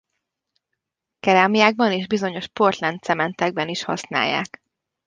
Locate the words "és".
1.91-2.07